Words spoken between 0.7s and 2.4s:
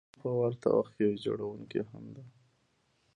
وخت کې ویجاړونکې هم ده.